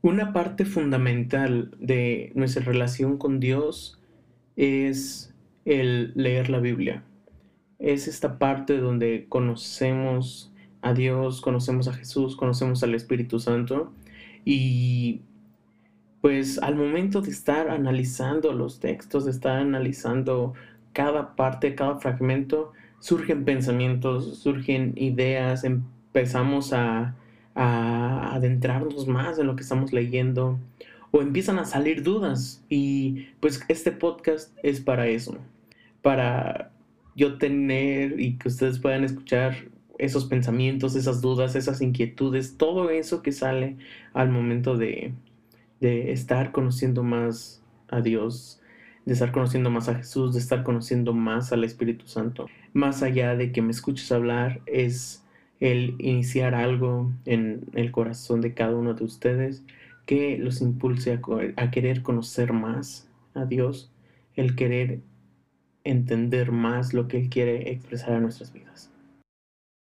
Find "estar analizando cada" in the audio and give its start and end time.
19.32-21.34